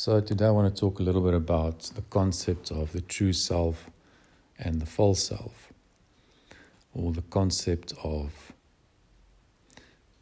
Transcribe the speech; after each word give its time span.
So, 0.00 0.20
today 0.20 0.46
I 0.46 0.50
want 0.50 0.72
to 0.72 0.80
talk 0.80 1.00
a 1.00 1.02
little 1.02 1.22
bit 1.22 1.34
about 1.34 1.80
the 1.96 2.02
concept 2.02 2.70
of 2.70 2.92
the 2.92 3.00
true 3.00 3.32
self 3.32 3.90
and 4.56 4.80
the 4.80 4.86
false 4.86 5.24
self, 5.24 5.72
or 6.94 7.10
the 7.10 7.22
concept 7.22 7.94
of 8.04 8.52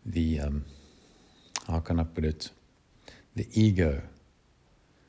the, 0.07 0.41
um, 0.41 0.65
how 1.67 1.81
can 1.81 2.01
I 2.01 2.05
put 2.05 2.25
it, 2.25 2.49
the 3.35 3.47
ego. 3.53 4.01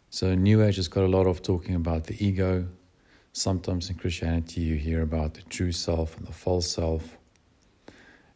So, 0.10 0.36
New 0.36 0.62
Age 0.62 0.76
has 0.76 0.90
got 0.90 1.06
a 1.06 1.08
lot 1.08 1.28
of 1.28 1.42
talking 1.42 1.74
about 1.74 2.04
the 2.04 2.22
ego. 2.22 2.68
Sometimes 3.32 3.90
in 3.90 3.96
Christianity, 3.96 4.60
you 4.60 4.76
hear 4.76 5.02
about 5.02 5.36
the 5.36 5.44
true 5.44 5.72
self 5.72 6.18
and 6.18 6.28
the 6.28 6.34
false 6.34 6.70
self. 6.70 7.18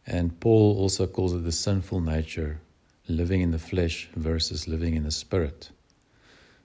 And 0.08 0.40
Paul 0.40 0.78
also 0.78 1.08
calls 1.08 1.34
it 1.34 1.44
the 1.44 1.52
sinful 1.52 2.00
nature, 2.00 2.62
living 3.10 3.42
in 3.42 3.52
the 3.52 3.60
flesh 3.60 4.08
versus 4.16 4.66
living 4.66 4.96
in 4.96 5.04
the 5.04 5.12
spirit. 5.12 5.72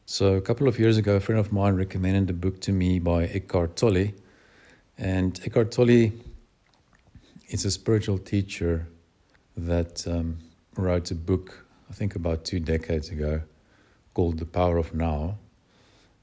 So, 0.09 0.35
a 0.35 0.41
couple 0.41 0.69
of 0.69 0.79
years 0.79 0.99
ago, 0.99 1.17
a 1.17 1.21
friend 1.21 1.41
of 1.41 1.51
mine 1.51 1.75
recommended 1.75 2.31
a 2.31 2.33
book 2.33 2.61
to 2.61 2.71
me 2.71 3.01
by 3.01 3.25
Eckhart 3.25 3.75
Tolle. 3.75 4.13
And 4.97 5.41
Eckhart 5.45 5.73
Tolle 5.73 6.13
is 7.49 7.65
a 7.65 7.73
spiritual 7.73 8.19
teacher 8.19 8.87
that 9.57 10.07
um, 10.07 10.39
wrote 10.77 11.11
a 11.11 11.17
book, 11.17 11.67
I 11.91 11.93
think 11.93 12.15
about 12.15 12.45
two 12.45 12.61
decades 12.61 13.09
ago, 13.09 13.43
called 14.15 14.39
The 14.39 14.47
Power 14.47 14.79
of 14.79 14.95
Now. 14.95 15.39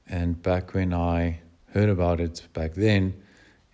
And 0.08 0.42
back 0.42 0.72
when 0.72 0.94
I 0.94 1.40
heard 1.74 1.90
about 1.90 2.20
it 2.20 2.48
back 2.54 2.72
then, 2.72 3.12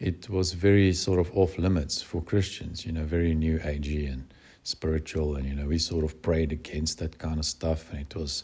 it 0.00 0.28
was 0.28 0.54
very 0.54 0.92
sort 0.92 1.20
of 1.20 1.30
off 1.38 1.56
limits 1.56 2.02
for 2.02 2.20
Christians, 2.20 2.84
you 2.84 2.90
know, 2.90 3.04
very 3.04 3.32
new 3.32 3.60
agey 3.60 4.12
and 4.12 4.34
spiritual. 4.64 5.36
And, 5.36 5.46
you 5.46 5.54
know, 5.54 5.68
we 5.68 5.78
sort 5.78 6.02
of 6.02 6.20
prayed 6.20 6.50
against 6.50 6.98
that 6.98 7.18
kind 7.18 7.38
of 7.38 7.44
stuff. 7.44 7.92
And 7.92 8.00
it 8.00 8.16
was 8.16 8.42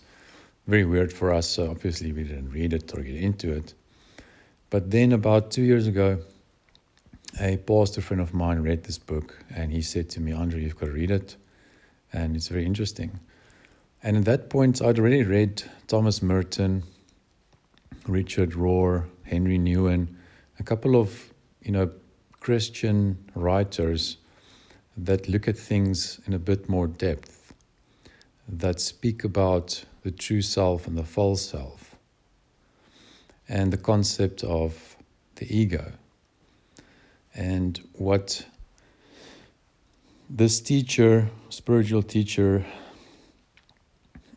very 0.66 0.84
weird 0.84 1.12
for 1.12 1.32
us. 1.32 1.48
So 1.48 1.70
obviously 1.70 2.12
we 2.12 2.24
didn't 2.24 2.50
read 2.50 2.72
it 2.72 2.92
or 2.94 3.02
get 3.02 3.16
into 3.16 3.52
it. 3.52 3.74
But 4.70 4.90
then 4.90 5.12
about 5.12 5.50
two 5.50 5.62
years 5.62 5.86
ago, 5.86 6.18
a 7.40 7.56
pastor 7.58 8.00
friend 8.00 8.20
of 8.20 8.34
mine 8.34 8.60
read 8.60 8.84
this 8.84 8.98
book 8.98 9.44
and 9.54 9.70
he 9.70 9.82
said 9.82 10.08
to 10.10 10.20
me, 10.20 10.32
Andre, 10.32 10.62
you've 10.62 10.78
got 10.78 10.86
to 10.86 10.92
read 10.92 11.10
it. 11.10 11.36
And 12.12 12.34
it's 12.34 12.48
very 12.48 12.64
interesting. 12.64 13.20
And 14.02 14.16
at 14.16 14.24
that 14.24 14.50
point, 14.50 14.80
I'd 14.80 14.98
already 14.98 15.22
read 15.22 15.62
Thomas 15.86 16.22
Merton, 16.22 16.82
Richard 18.06 18.52
Rohr, 18.52 19.06
Henri 19.24 19.58
Nouwen, 19.58 20.08
a 20.58 20.62
couple 20.62 20.96
of, 20.96 21.32
you 21.62 21.72
know, 21.72 21.90
Christian 22.40 23.18
writers 23.34 24.18
that 24.96 25.28
look 25.28 25.48
at 25.48 25.58
things 25.58 26.20
in 26.26 26.32
a 26.32 26.38
bit 26.38 26.68
more 26.68 26.86
depth, 26.86 27.52
that 28.48 28.80
speak 28.80 29.24
about 29.24 29.84
the 30.06 30.12
true 30.12 30.40
self 30.40 30.86
and 30.86 30.96
the 30.96 31.02
false 31.02 31.42
self, 31.42 31.96
and 33.48 33.72
the 33.72 33.76
concept 33.76 34.44
of 34.44 34.96
the 35.34 35.46
ego. 35.52 35.94
And 37.34 37.80
what 37.94 38.46
this 40.30 40.60
teacher, 40.60 41.28
spiritual 41.48 42.04
teacher, 42.04 42.64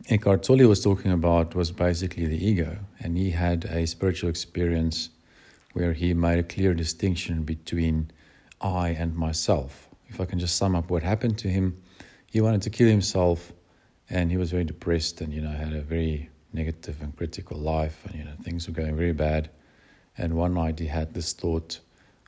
Eckhart 0.08 0.42
Tolle 0.42 0.66
was 0.66 0.82
talking 0.82 1.12
about 1.12 1.54
was 1.54 1.70
basically 1.70 2.26
the 2.26 2.44
ego. 2.44 2.78
And 2.98 3.16
he 3.16 3.30
had 3.30 3.64
a 3.66 3.86
spiritual 3.86 4.28
experience 4.28 5.10
where 5.72 5.92
he 5.92 6.14
made 6.14 6.40
a 6.40 6.42
clear 6.42 6.74
distinction 6.74 7.44
between 7.44 8.10
I 8.60 8.88
and 8.88 9.14
myself. 9.14 9.88
If 10.08 10.20
I 10.20 10.24
can 10.24 10.40
just 10.40 10.56
sum 10.56 10.74
up 10.74 10.90
what 10.90 11.04
happened 11.04 11.38
to 11.38 11.48
him, 11.48 11.80
he 12.26 12.40
wanted 12.40 12.62
to 12.62 12.70
kill 12.70 12.88
himself 12.88 13.52
and 14.10 14.30
he 14.30 14.36
was 14.36 14.50
very 14.50 14.64
depressed 14.64 15.20
and 15.20 15.32
you 15.32 15.40
know 15.40 15.50
had 15.50 15.72
a 15.72 15.80
very 15.80 16.28
negative 16.52 17.00
and 17.00 17.16
critical 17.16 17.56
life 17.56 18.04
and 18.06 18.16
you 18.16 18.24
know 18.24 18.34
things 18.42 18.66
were 18.66 18.74
going 18.74 18.96
very 18.96 19.12
bad. 19.12 19.48
And 20.18 20.34
one 20.34 20.54
night 20.54 20.78
he 20.78 20.86
had 20.86 21.14
this 21.14 21.32
thought 21.32 21.80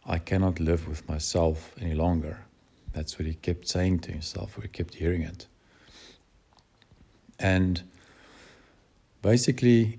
i 0.06 0.18
cannot 0.18 0.58
live 0.58 0.88
with 0.88 1.08
myself 1.08 1.74
any 1.80 1.94
longer. 1.94 2.44
That's 2.92 3.18
what 3.18 3.26
he 3.26 3.34
kept 3.34 3.68
saying 3.68 4.00
to 4.00 4.12
himself 4.12 4.56
or 4.56 4.62
he 4.62 4.68
kept 4.68 4.94
hearing 4.94 5.22
it. 5.22 5.46
And 7.38 7.82
basically 9.22 9.98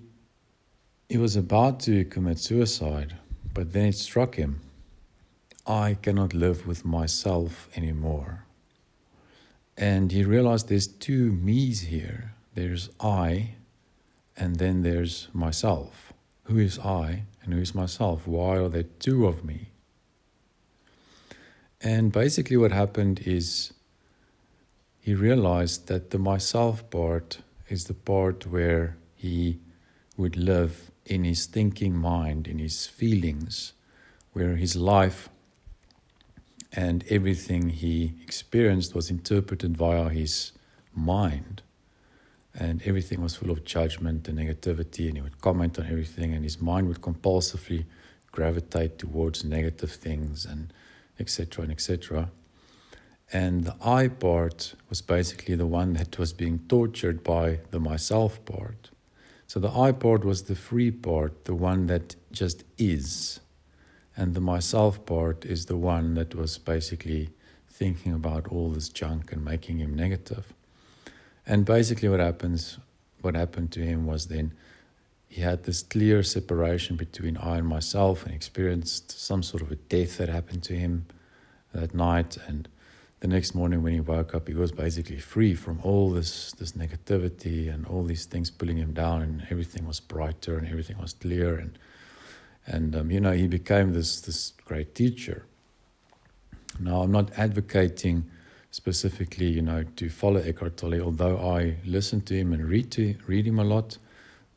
he 1.10 1.18
was 1.18 1.36
about 1.36 1.80
to 1.80 2.04
commit 2.06 2.40
suicide 2.40 3.16
but 3.54 3.72
then 3.72 3.86
it 3.86 3.96
struck 3.96 4.36
him 4.36 4.62
i 5.66 5.94
cannot 6.02 6.34
live 6.34 6.68
with 6.68 6.84
myself 6.84 7.70
anymore 7.76 8.43
and 9.78 10.12
he 10.12 10.24
realized 10.24 10.70
there's 10.70 10.88
two 10.88 11.32
me's 11.32 11.82
here 11.82 12.34
there's 12.56 12.90
I, 13.00 13.56
and 14.38 14.58
then 14.58 14.84
there's 14.84 15.28
myself. 15.34 16.14
Who 16.44 16.60
is 16.60 16.78
I 16.80 17.24
and 17.42 17.54
who 17.54 17.60
is 17.60 17.74
myself? 17.74 18.28
Why 18.28 18.58
are 18.58 18.70
there 18.70 18.84
two 18.84 19.26
of 19.26 19.44
me? 19.44 19.70
And 21.82 22.12
basically, 22.12 22.58
what 22.58 22.72
happened 22.72 23.22
is 23.26 23.74
he 25.00 25.14
realized 25.14 25.88
that 25.88 26.12
the 26.12 26.20
myself 26.20 26.90
part 26.90 27.40
is 27.70 27.86
the 27.86 27.94
part 27.94 28.48
where 28.48 28.98
he 29.16 29.60
would 30.16 30.38
live 30.38 30.92
in 31.06 31.24
his 31.24 31.46
thinking 31.46 31.98
mind, 31.98 32.48
in 32.48 32.60
his 32.60 32.86
feelings, 32.86 33.74
where 34.32 34.56
his 34.56 34.76
life 34.76 35.28
and 36.76 37.04
everything 37.10 37.70
he 37.70 38.16
experienced 38.24 38.96
was 38.96 39.10
interpreted 39.10 39.78
via 39.78 40.10
his 40.10 40.52
mind. 40.96 41.62
And 42.56 42.82
everything 42.86 43.22
was 43.22 43.36
full 43.36 43.52
of 43.52 43.64
judgment 43.64 44.28
and 44.28 44.38
negativity, 44.38 45.08
and 45.08 45.18
he 45.18 45.22
would 45.22 45.42
comment 45.42 45.80
on 45.80 45.86
everything, 45.86 46.34
and 46.34 46.44
his 46.44 46.62
mind 46.62 46.88
would 46.88 47.02
compulsively 47.02 47.86
gravitate 48.32 48.98
towards 48.98 49.44
negative 49.44 49.92
things, 49.92 50.46
and 50.46 50.74
etc. 51.20 51.64
and 51.64 51.72
etc. 51.72 52.30
And 53.32 53.64
the 53.64 53.76
I 53.84 54.08
part 54.08 54.76
was 54.90 55.02
basically 55.02 55.56
the 55.56 55.66
one 55.66 55.94
that 55.94 56.20
was 56.20 56.34
being 56.34 56.60
tortured 56.68 57.24
by 57.24 57.60
the 57.72 57.80
myself 57.80 58.44
part. 58.46 58.92
So 59.48 59.60
the 59.60 59.72
I 59.72 59.92
part 59.92 60.24
was 60.24 60.44
the 60.44 60.56
free 60.56 60.92
part, 60.92 61.46
the 61.46 61.56
one 61.56 61.88
that 61.88 62.16
just 62.32 62.64
is. 62.78 63.40
And 64.16 64.36
the 64.36 64.42
myself 64.42 65.06
part 65.06 65.46
is 65.46 65.66
the 65.66 65.78
one 65.78 66.14
that 66.16 66.36
was 66.36 66.58
basically 66.58 67.30
thinking 67.68 68.14
about 68.14 68.48
all 68.48 68.70
this 68.70 68.90
junk 68.90 69.32
and 69.32 69.44
making 69.44 69.80
him 69.80 69.96
negative. 69.96 70.54
And 71.46 71.66
basically, 71.66 72.10
what 72.10 72.20
happens, 72.20 72.78
what 73.22 73.36
happened 73.36 73.72
to 73.72 73.82
him 73.82 74.06
was 74.06 74.28
then 74.28 74.54
he 75.28 75.42
had 75.42 75.64
this 75.64 75.82
clear 75.82 76.22
separation 76.22 76.96
between 76.96 77.38
I 77.38 77.58
and 77.58 77.68
myself 77.68 78.24
and 78.24 78.36
experienced 78.36 79.20
some 79.20 79.42
sort 79.42 79.64
of 79.64 79.72
a 79.72 79.76
death 79.76 80.20
that 80.20 80.30
happened 80.30 80.62
to 80.66 80.76
him 80.76 81.08
that 81.74 81.96
night. 81.96 82.38
And 82.48 82.70
the 83.20 83.28
next 83.28 83.56
morning, 83.56 83.82
when 83.82 83.94
he 83.94 84.00
woke 84.00 84.36
up, 84.36 84.48
he 84.48 84.54
was 84.54 84.72
basically 84.72 85.18
free 85.18 85.56
from 85.56 85.80
all 85.82 86.12
this, 86.12 86.52
this 86.52 86.74
negativity 86.74 87.74
and 87.74 87.88
all 87.88 88.04
these 88.04 88.26
things 88.26 88.52
pulling 88.52 88.78
him 88.78 88.94
down, 88.94 89.24
and 89.24 89.48
everything 89.50 89.88
was 89.88 90.00
brighter 90.00 90.56
and 90.56 90.68
everything 90.68 91.00
was 91.00 91.14
clear. 91.14 91.56
And 91.56 91.80
and 92.66 92.96
um, 92.96 93.12
you 93.12 93.20
know 93.20 93.32
he 93.32 93.48
became 93.48 93.94
this 93.94 94.22
this 94.22 94.54
great 94.66 94.96
teacher. 94.96 95.46
Now 96.80 97.02
I'm 97.02 97.12
not 97.12 97.32
advocating 97.38 98.30
specifically, 98.72 99.48
you 99.48 99.62
know, 99.62 99.84
to 99.96 100.10
follow 100.10 100.40
Eckhart 100.40 100.78
Tolle, 100.78 101.02
although 101.02 101.38
I 101.38 101.78
listen 101.86 102.22
to 102.22 102.36
him 102.36 102.54
and 102.54 102.66
read 102.66 102.92
to 102.94 103.16
read 103.28 103.46
him 103.46 103.60
a 103.60 103.64
lot, 103.64 103.98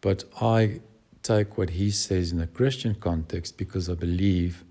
but 0.00 0.24
I 0.40 0.80
take 1.22 1.58
what 1.58 1.70
he 1.70 1.90
says 1.90 2.32
in 2.32 2.40
a 2.40 2.46
Christian 2.46 2.94
context 2.94 3.58
because 3.58 3.90
I 3.90 3.94
believe 3.94 4.64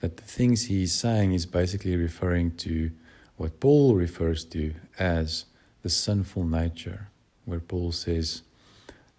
that 0.00 0.18
the 0.18 0.22
things 0.22 0.66
he's 0.66 0.92
saying 0.92 1.32
is 1.32 1.46
basically 1.46 1.96
referring 1.96 2.52
to 2.58 2.90
what 3.36 3.58
Paul 3.58 3.94
refers 3.94 4.44
to 4.46 4.74
as 4.98 5.46
the 5.82 5.88
sinful 5.88 6.44
nature, 6.44 7.08
where 7.44 7.60
Paul 7.60 7.92
says. 7.92 8.42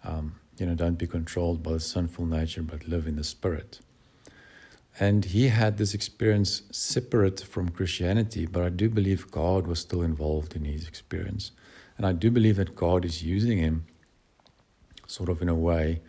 Um, 0.06 0.36
you 0.58 0.66
know, 0.66 0.76
don't 0.76 0.98
be 0.98 1.08
controlled 1.08 1.64
by 1.64 1.74
the 1.74 1.80
sinful 1.80 2.26
nature, 2.26 2.62
but 2.62 2.88
live 2.88 3.08
in 3.08 3.16
the 3.16 3.24
spirit. 3.24 3.80
And 5.00 5.26
he 5.26 5.48
had 5.48 5.78
this 5.78 5.94
experience 5.94 6.64
separate 6.72 7.42
from 7.42 7.70
Christianity, 7.70 8.46
but 8.46 8.62
I 8.62 8.70
do 8.70 8.90
believe 8.90 9.32
God 9.32 9.66
was 9.66 9.80
still 9.80 10.04
involved 10.04 10.56
in 10.56 10.66
his 10.66 10.88
experience. 10.88 11.52
And 11.98 12.06
I 12.06 12.12
do 12.12 12.30
believe 12.30 12.58
that 12.58 12.76
God 12.76 13.04
is 13.04 13.24
using 13.24 13.58
him, 13.58 13.86
sort 15.08 15.30
of 15.30 15.42
in 15.42 15.50
a 15.50 15.56
way, 15.56 16.02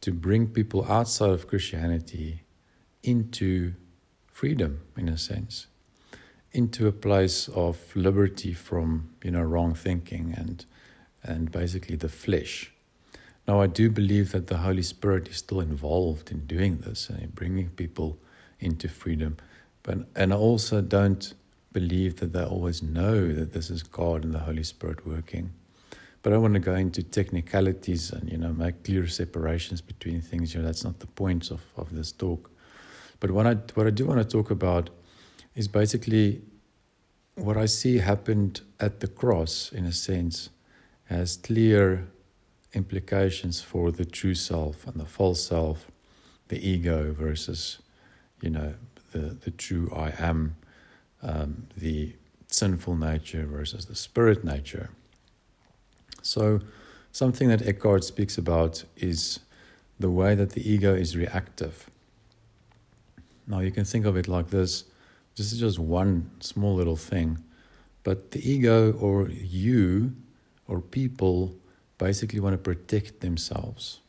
to 0.00 0.12
bring 0.12 0.48
people 0.48 0.84
outside 0.90 1.30
of 1.30 1.46
Christianity 1.46 2.42
into 3.02 3.74
freedom, 4.26 4.82
in 4.96 5.08
a 5.08 5.16
sense, 5.16 5.68
into 6.52 6.88
a 6.88 6.92
place 6.92 7.48
of 7.48 7.94
liberty 7.94 8.52
from, 8.52 9.10
you 9.22 9.30
know, 9.30 9.42
wrong 9.42 9.74
thinking 9.74 10.34
and, 10.36 10.66
and 11.22 11.52
basically 11.52 11.96
the 11.96 12.08
flesh. 12.08 12.72
Now, 13.46 13.60
I 13.60 13.68
do 13.68 13.90
believe 13.90 14.32
that 14.32 14.48
the 14.48 14.58
Holy 14.58 14.82
Spirit 14.82 15.28
is 15.28 15.36
still 15.36 15.60
involved 15.60 16.32
in 16.32 16.46
doing 16.46 16.78
this 16.78 17.08
and 17.08 17.20
in 17.20 17.30
bringing 17.30 17.68
people 17.70 18.18
into 18.58 18.88
freedom. 18.88 19.36
But, 19.84 19.98
and 20.16 20.32
I 20.32 20.36
also 20.36 20.80
don't 20.80 21.32
believe 21.72 22.16
that 22.20 22.32
they 22.32 22.42
always 22.42 22.82
know 22.82 23.32
that 23.32 23.52
this 23.52 23.70
is 23.70 23.82
God 23.82 24.24
and 24.24 24.34
the 24.34 24.40
Holy 24.40 24.64
Spirit 24.64 25.06
working. 25.06 25.52
But 26.22 26.32
I 26.32 26.36
don't 26.36 26.42
want 26.42 26.54
to 26.54 26.60
go 26.60 26.74
into 26.74 27.04
technicalities 27.04 28.10
and 28.10 28.28
you 28.28 28.36
know 28.36 28.52
make 28.52 28.82
clear 28.82 29.06
separations 29.06 29.80
between 29.80 30.20
things. 30.20 30.52
You 30.52 30.60
know, 30.60 30.66
that's 30.66 30.82
not 30.82 30.98
the 30.98 31.06
point 31.06 31.52
of, 31.52 31.60
of 31.76 31.94
this 31.94 32.10
talk. 32.10 32.50
But 33.20 33.30
what 33.30 33.46
I 33.46 33.54
what 33.74 33.86
I 33.86 33.90
do 33.90 34.06
want 34.06 34.18
to 34.18 34.24
talk 34.24 34.50
about 34.50 34.90
is 35.54 35.68
basically 35.68 36.42
what 37.36 37.56
I 37.56 37.66
see 37.66 37.98
happened 37.98 38.62
at 38.80 38.98
the 38.98 39.06
cross, 39.06 39.70
in 39.70 39.84
a 39.84 39.92
sense, 39.92 40.50
as 41.08 41.36
clear 41.36 42.08
implications 42.76 43.60
for 43.60 43.90
the 43.90 44.04
true 44.04 44.34
self 44.34 44.86
and 44.86 45.00
the 45.00 45.06
false 45.06 45.44
self, 45.44 45.90
the 46.48 46.68
ego 46.68 47.12
versus, 47.12 47.78
you 48.40 48.50
know, 48.50 48.74
the, 49.12 49.36
the 49.44 49.50
true 49.50 49.90
I 49.94 50.12
am, 50.18 50.56
um, 51.22 51.66
the 51.76 52.14
sinful 52.46 52.96
nature 52.96 53.46
versus 53.46 53.86
the 53.86 53.94
spirit 53.94 54.44
nature. 54.44 54.90
So, 56.22 56.60
something 57.12 57.48
that 57.48 57.66
Eckhart 57.66 58.04
speaks 58.04 58.36
about 58.36 58.84
is 58.96 59.40
the 59.98 60.10
way 60.10 60.34
that 60.34 60.50
the 60.50 60.70
ego 60.70 60.94
is 60.94 61.16
reactive. 61.16 61.88
Now, 63.46 63.60
you 63.60 63.70
can 63.70 63.84
think 63.84 64.04
of 64.04 64.16
it 64.16 64.28
like 64.28 64.50
this 64.50 64.84
this 65.36 65.52
is 65.52 65.60
just 65.60 65.78
one 65.78 66.30
small 66.40 66.74
little 66.74 66.96
thing, 66.96 67.38
but 68.04 68.30
the 68.30 68.50
ego 68.50 68.92
or 68.92 69.28
you 69.28 70.14
or 70.66 70.80
people 70.80 71.54
basically 71.98 72.40
want 72.40 72.54
to 72.54 72.58
protect 72.58 73.20
themselves. 73.20 74.00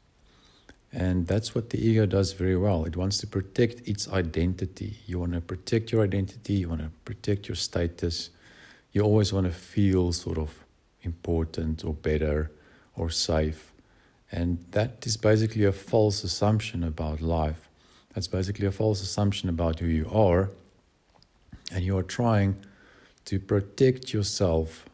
And 0.91 1.27
that's 1.27 1.53
what 1.53 1.69
the 1.69 1.85
ego 1.85 2.05
does 2.05 2.33
very 2.33 2.55
well. 2.55 2.85
It 2.85 2.95
wants 2.95 3.17
to 3.19 3.27
protect 3.27 3.87
its 3.87 4.07
identity. 4.09 4.97
You 5.05 5.19
want 5.19 5.33
to 5.33 5.41
protect 5.41 5.91
your 5.91 6.03
identity, 6.03 6.53
you 6.53 6.69
want 6.69 6.81
to 6.81 6.91
protect 7.05 7.47
your 7.47 7.55
status. 7.55 8.29
You 8.91 9.01
always 9.01 9.33
want 9.33 9.45
to 9.47 9.53
feel 9.53 10.11
sort 10.13 10.37
of 10.37 10.63
important 11.03 11.83
or 11.83 11.93
better 11.93 12.51
or 12.95 13.09
safe. 13.09 13.71
And 14.31 14.65
that 14.71 15.05
is 15.05 15.17
basically 15.17 15.65
a 15.65 15.71
false 15.71 16.23
assumption 16.23 16.83
about 16.83 17.21
life. 17.21 17.69
That's 18.13 18.27
basically 18.27 18.65
a 18.65 18.71
false 18.71 19.01
assumption 19.01 19.49
about 19.49 19.79
who 19.79 19.87
you 19.87 20.09
are. 20.11 20.49
And 21.71 21.83
you 21.83 21.97
are 21.97 22.03
trying 22.03 22.55
to 23.25 23.39
protect 23.39 24.13
yourself 24.13 24.85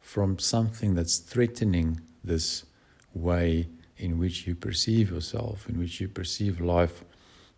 from 0.00 0.38
something 0.38 0.94
that's 0.94 1.18
threatening 1.18 2.00
this 2.26 2.64
way 3.14 3.68
in 3.96 4.18
which 4.18 4.46
you 4.46 4.54
perceive 4.54 5.10
yourself, 5.10 5.68
in 5.68 5.78
which 5.78 6.00
you 6.00 6.08
perceive 6.08 6.60
life, 6.60 7.04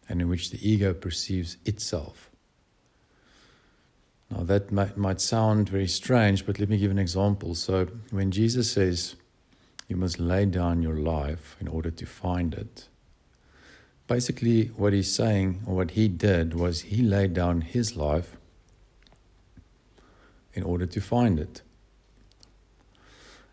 and 0.08 0.20
in 0.20 0.28
which 0.28 0.50
the 0.50 0.68
ego 0.68 0.94
perceives 0.94 1.56
itself. 1.64 2.30
Now, 4.30 4.44
that 4.44 4.70
might, 4.70 4.96
might 4.96 5.20
sound 5.20 5.68
very 5.68 5.88
strange, 5.88 6.46
but 6.46 6.58
let 6.58 6.68
me 6.68 6.78
give 6.78 6.90
an 6.90 6.98
example. 6.98 7.54
So, 7.54 7.86
when 8.10 8.30
Jesus 8.30 8.70
says, 8.70 9.16
You 9.88 9.96
must 9.96 10.20
lay 10.20 10.44
down 10.44 10.82
your 10.82 10.96
life 10.96 11.56
in 11.60 11.66
order 11.66 11.90
to 11.90 12.06
find 12.06 12.54
it, 12.54 12.88
basically 14.06 14.66
what 14.76 14.92
he's 14.92 15.12
saying, 15.12 15.62
or 15.66 15.76
what 15.76 15.92
he 15.92 16.08
did, 16.08 16.54
was 16.54 16.82
he 16.82 17.02
laid 17.02 17.34
down 17.34 17.62
his 17.62 17.96
life 17.96 18.36
in 20.52 20.62
order 20.62 20.86
to 20.86 21.00
find 21.00 21.38
it. 21.38 21.62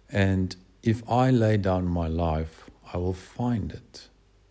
And 0.09 0.55
if 0.85 1.01
I 1.09 1.31
lay 1.31 1.57
down 1.57 1.87
my 1.87 2.07
life, 2.07 2.69
I 2.93 2.97
will 2.97 3.13
find 3.13 3.71
it. 3.71 4.07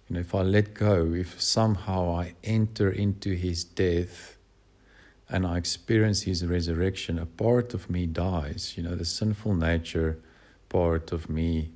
You 0.08 0.14
know, 0.14 0.20
if 0.20 0.34
I 0.34 0.42
let 0.42 0.74
go, 0.74 1.14
if 1.14 1.40
somehow 1.40 2.10
I 2.10 2.34
enter 2.42 2.90
into 2.90 3.34
his 3.34 3.62
death 3.62 4.36
and 5.28 5.46
I 5.46 5.56
experience 5.56 6.22
his 6.22 6.44
resurrection, 6.44 7.20
a 7.20 7.24
part 7.24 7.72
of 7.72 7.88
me 7.88 8.06
dies. 8.06 8.74
You 8.76 8.82
know, 8.82 8.96
the 8.96 9.04
sinful 9.04 9.54
nature 9.54 10.20
part 10.68 11.12
of 11.12 11.30
me 11.30 11.70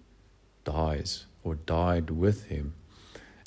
dies 0.65 1.27
or 1.45 1.55
died 1.55 2.11
with 2.11 2.47
him. 2.47 2.75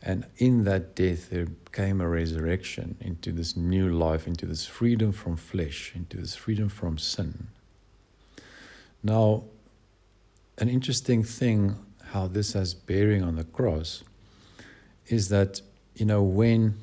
And 0.01 0.25
in 0.37 0.63
that 0.63 0.95
death, 0.95 1.29
there 1.29 1.47
came 1.73 1.99
a 1.99 2.07
resurrection 2.07 2.95
into 3.01 3.33
this 3.33 3.57
new 3.57 3.89
life, 3.89 4.27
into 4.27 4.45
this 4.45 4.65
freedom 4.65 5.11
from 5.11 5.35
flesh, 5.35 5.91
into 5.93 6.17
this 6.17 6.35
freedom 6.35 6.69
from 6.69 6.97
sin. 6.97 7.47
Now, 9.03 9.43
an 10.61 10.69
interesting 10.69 11.23
thing 11.23 11.75
how 12.11 12.27
this 12.27 12.53
has 12.53 12.75
bearing 12.75 13.23
on 13.23 13.35
the 13.35 13.43
cross 13.43 14.03
is 15.07 15.29
that, 15.29 15.59
you 15.95 16.05
know, 16.05 16.21
when 16.21 16.75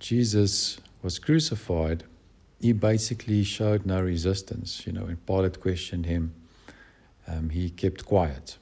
Jesus 0.00 0.80
was 1.02 1.20
crucified, 1.20 2.02
he 2.60 2.72
basically 2.72 3.44
showed 3.44 3.86
no 3.86 4.02
resistance. 4.02 4.84
You 4.86 4.92
know, 4.92 5.04
when 5.04 5.18
Pilate 5.18 5.60
questioned 5.60 6.06
him, 6.06 6.34
um, 7.28 7.50
he 7.50 7.70
kept 7.70 8.04
quiet. 8.04 8.58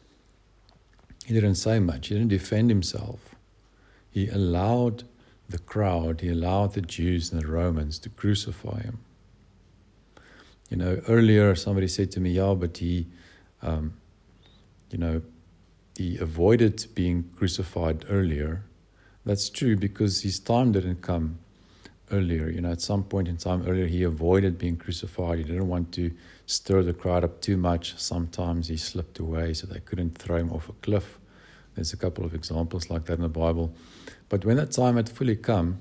He 1.24 1.32
didn't 1.32 1.54
say 1.54 1.78
much, 1.78 2.08
he 2.08 2.14
didn't 2.14 2.28
defend 2.28 2.68
himself. 2.68 3.34
He 4.10 4.28
allowed 4.28 5.04
the 5.48 5.58
crowd, 5.58 6.20
he 6.20 6.28
allowed 6.28 6.74
the 6.74 6.82
Jews 6.82 7.32
and 7.32 7.40
the 7.40 7.46
Romans 7.46 7.98
to 8.00 8.10
crucify 8.10 8.82
him. 8.82 8.98
You 10.68 10.76
know, 10.76 11.00
earlier 11.08 11.54
somebody 11.54 11.88
said 11.88 12.10
to 12.10 12.20
me, 12.20 12.32
yeah, 12.32 12.52
but 12.52 12.76
he 12.76 13.06
um, 13.62 13.94
you 14.90 14.98
know, 14.98 15.22
he 15.96 16.16
avoided 16.18 16.86
being 16.94 17.30
crucified 17.36 18.04
earlier. 18.08 18.64
That's 19.24 19.50
true 19.50 19.76
because 19.76 20.22
his 20.22 20.38
time 20.38 20.72
didn't 20.72 21.02
come 21.02 21.38
earlier. 22.12 22.48
You 22.48 22.60
know, 22.60 22.70
at 22.70 22.80
some 22.80 23.02
point 23.04 23.28
in 23.28 23.36
time 23.36 23.66
earlier, 23.66 23.86
he 23.86 24.02
avoided 24.02 24.58
being 24.58 24.76
crucified. 24.76 25.38
He 25.38 25.44
didn't 25.44 25.68
want 25.68 25.92
to 25.92 26.12
stir 26.46 26.82
the 26.82 26.92
crowd 26.92 27.24
up 27.24 27.40
too 27.40 27.56
much. 27.56 27.98
Sometimes 27.98 28.68
he 28.68 28.76
slipped 28.76 29.18
away 29.18 29.54
so 29.54 29.66
they 29.66 29.80
couldn't 29.80 30.16
throw 30.16 30.36
him 30.36 30.52
off 30.52 30.68
a 30.68 30.72
cliff. 30.72 31.18
There's 31.74 31.92
a 31.92 31.96
couple 31.96 32.24
of 32.24 32.34
examples 32.34 32.90
like 32.90 33.04
that 33.06 33.14
in 33.14 33.22
the 33.22 33.28
Bible. 33.28 33.74
But 34.28 34.44
when 34.44 34.56
that 34.56 34.72
time 34.72 34.96
had 34.96 35.08
fully 35.08 35.36
come, 35.36 35.78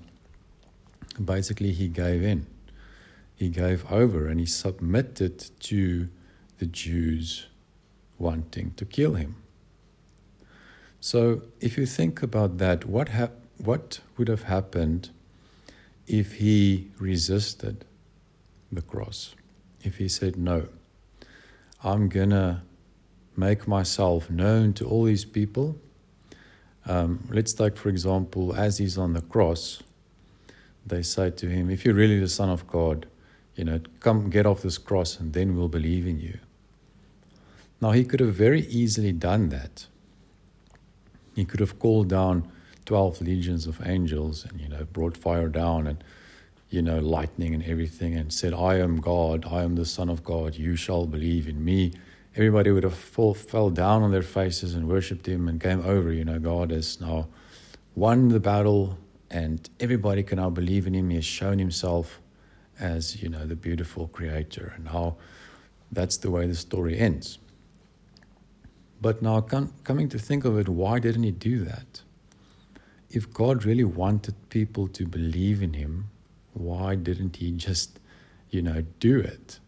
basically 1.23 1.71
he 1.71 1.88
gave 1.88 2.23
in. 2.23 2.45
He 3.35 3.50
gave 3.50 3.89
over 3.91 4.27
and 4.27 4.39
he 4.39 4.45
submitted 4.45 5.45
to 5.62 6.09
the 6.57 6.65
Jews 6.65 7.47
wanting 8.18 8.74
to 8.75 8.86
kill 8.86 9.14
him. 9.16 9.36
So, 11.00 11.44
if 11.60 11.78
you 11.78 11.86
think 11.86 12.24
about 12.24 12.58
that, 12.58 12.86
what, 12.86 13.10
hap- 13.10 13.44
what 13.58 14.00
would 14.18 14.28
have 14.28 14.44
happened 14.44 15.10
if 16.08 16.34
he 16.34 16.90
resisted 17.00 17.86
the 18.72 18.81
cross? 18.81 19.36
If 19.84 19.98
he 19.98 20.08
said, 20.08 20.36
No, 20.36 20.68
I'm 21.84 22.10
going 22.10 22.31
to 22.31 22.62
make 23.36 23.68
myself 23.68 24.30
known 24.30 24.74
to 24.74 24.88
all 24.88 25.04
these 25.04 25.25
people. 25.25 25.78
Um, 26.88 27.28
let's 27.31 27.54
take, 27.54 27.78
for 27.78 27.90
example, 27.90 28.56
as 28.56 28.80
he's 28.80 28.97
on 28.97 29.14
the 29.14 29.21
cross, 29.21 29.83
they 30.86 31.04
say 31.04 31.30
to 31.30 31.47
him, 31.47 31.69
If 31.69 31.86
you're 31.86 31.94
really 31.94 32.19
the 32.19 32.30
Son 32.30 32.50
of 32.50 32.66
God, 32.66 33.06
you 33.56 33.64
know, 33.64 33.81
come 34.00 34.30
get 34.30 34.45
off 34.45 34.62
this 34.62 34.78
cross 34.78 35.19
and 35.19 35.33
then 35.33 35.56
we'll 35.56 35.68
believe 35.68 36.07
in 36.07 36.19
you. 36.19 36.40
Now, 37.80 37.92
he 37.92 38.04
could 38.04 38.19
have 38.19 38.34
very 38.34 38.62
easily 38.62 39.12
done 39.12 39.50
that. 39.50 39.88
He 41.36 41.46
could 41.46 41.60
have 41.60 41.78
called 41.78 42.10
down 42.10 42.52
12 42.86 43.22
legions 43.22 43.68
of 43.68 43.86
angels 43.86 44.46
and, 44.46 44.60
you 44.60 44.68
know, 44.68 44.86
brought 44.86 45.16
fire 45.16 45.50
down 45.50 45.86
and, 45.86 46.04
you 46.69 46.81
know, 46.81 47.00
lightning 47.00 47.54
and 47.54 47.64
everything 47.64 48.16
and 48.16 48.34
said, 48.34 48.54
I 48.54 48.80
am 48.80 49.00
God, 49.00 49.46
I 49.46 49.62
am 49.62 49.76
the 49.76 49.86
Son 49.86 50.10
of 50.10 50.24
God, 50.24 50.56
you 50.56 50.76
shall 50.76 51.06
believe 51.06 51.48
in 51.48 51.64
me. 51.64 51.94
Everybody 52.36 52.72
would 52.72 52.84
have 52.84 52.98
fall, 52.98 53.34
fell 53.34 53.69
down 53.69 54.04
on 54.04 54.12
their 54.12 54.22
faces 54.22 54.74
and 54.74 54.88
worshipped 54.88 55.28
him 55.28 55.48
and 55.48 55.62
came 55.62 55.81
over. 55.81 56.12
You 56.12 56.26
know, 56.26 56.40
God 56.40 56.72
has 56.72 57.00
now 57.00 57.28
won 57.96 58.30
the 58.30 58.40
battle 58.40 58.98
and 59.30 59.69
everybody 59.80 60.24
can 60.24 60.38
now 60.38 60.50
believe 60.50 60.88
in 60.88 60.96
him. 60.96 61.10
He 61.10 61.18
has 61.18 61.26
shown 61.26 61.60
himself 61.60 62.22
as, 62.80 63.22
you 63.22 63.30
know, 63.30 63.46
the 63.46 63.56
beautiful 63.56 64.07
creator. 64.07 64.74
And 64.76 64.86
now 64.86 65.18
that's 65.92 66.18
the 66.18 66.31
way 66.31 66.48
the 66.48 66.56
story 66.56 66.98
ends. 66.98 67.40
But 69.01 69.21
now, 69.21 69.42
com- 69.42 69.73
coming 69.83 70.09
to 70.09 70.19
think 70.19 70.45
of 70.45 70.57
it, 70.57 70.68
why 70.68 70.99
didn't 70.99 71.23
he 71.23 71.31
do 71.31 71.63
that? 71.66 72.01
If 73.09 73.31
God 73.31 73.63
really 73.63 73.83
wanted 73.83 74.35
people 74.49 74.87
to 74.89 75.06
believe 75.06 75.61
in 75.61 75.73
him, 75.73 76.09
why 76.54 76.95
didn't 76.95 77.37
he 77.37 77.51
just, 77.51 77.99
you 78.49 78.61
know, 78.61 78.83
do 78.99 79.19
it? 79.19 79.59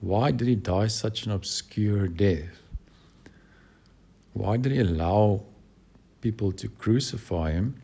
Why 0.00 0.30
did 0.30 0.48
he 0.48 0.56
die 0.56 0.88
such 0.88 1.26
an 1.26 1.32
obscure 1.32 2.08
death? 2.08 2.60
Why 4.32 4.56
did 4.56 4.72
he 4.72 4.80
allow 4.80 5.44
people 6.20 6.52
to 6.52 6.68
crucify 6.68 7.52
him? 7.52 7.80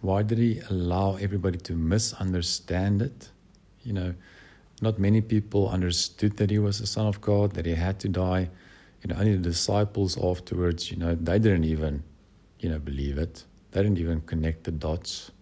Why 0.00 0.22
did 0.22 0.38
he 0.38 0.60
allow 0.70 1.16
everybody 1.16 1.58
to 1.58 1.74
misunderstand 1.74 3.02
it? 3.02 3.30
You 3.82 3.92
know, 3.92 4.14
not 4.80 4.98
many 4.98 5.20
people 5.20 5.68
understood 5.68 6.36
that 6.38 6.50
he 6.50 6.58
was 6.58 6.78
the 6.78 6.86
Son 6.86 7.06
of 7.06 7.20
God, 7.20 7.52
that 7.52 7.66
he 7.66 7.74
had 7.74 7.98
to 8.00 8.08
die 8.08 8.50
you 9.02 9.08
know, 9.08 9.16
only 9.18 9.36
the 9.36 9.42
disciples 9.42 10.16
afterwards, 10.22 10.90
you 10.90 10.96
know, 10.96 11.14
they 11.14 11.38
didn't 11.38 11.64
even, 11.64 12.04
you 12.60 12.68
know, 12.68 12.78
believe 12.78 13.18
it. 13.18 13.44
They 13.72 13.82
didn't 13.82 13.98
even 13.98 14.20
connect 14.20 14.64
the 14.64 14.70
dots. 14.70 15.32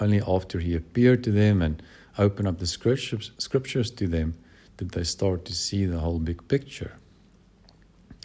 Only 0.00 0.20
after 0.26 0.60
he 0.60 0.74
appeared 0.74 1.24
to 1.24 1.32
them 1.32 1.60
and 1.60 1.82
opened 2.18 2.48
up 2.48 2.58
the 2.58 2.66
scriptures, 2.66 3.32
scriptures 3.38 3.90
to 3.92 4.06
them 4.06 4.34
did 4.76 4.90
they 4.90 5.04
start 5.04 5.44
to 5.46 5.54
see 5.54 5.86
the 5.86 5.98
whole 5.98 6.18
big 6.18 6.46
picture. 6.48 6.96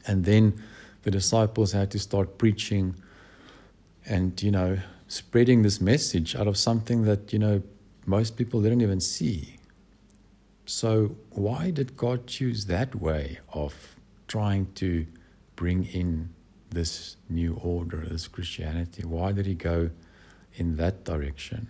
And 0.06 0.26
then 0.26 0.62
the 1.04 1.12
disciples 1.12 1.72
had 1.72 1.92
to 1.92 2.00
start 2.00 2.38
preaching 2.38 2.96
and, 4.06 4.42
you 4.42 4.52
know, 4.52 4.80
spreading 5.08 5.64
this 5.64 5.82
message 5.82 6.36
out 6.36 6.48
of 6.48 6.58
something 6.58 7.04
that, 7.04 7.34
you 7.34 7.40
know, 7.40 7.62
most 8.06 8.38
people 8.38 8.62
didn't 8.62 8.82
even 8.82 9.00
see. 9.00 9.58
So, 10.66 11.16
why 11.32 11.72
did 11.72 11.98
God 11.98 12.28
choose 12.28 12.66
that 12.66 12.96
way 12.96 13.40
of 13.54 13.99
trying 14.30 14.72
to 14.76 15.06
bring 15.58 15.84
in 15.84 16.30
this 16.70 17.18
new 17.30 17.56
order, 17.56 18.06
this 18.08 18.30
Christianity? 18.30 19.04
Why 19.04 19.34
did 19.34 19.46
He 19.46 19.56
go 19.56 19.90
in 20.54 20.78
that 20.78 21.04
direction? 21.04 21.68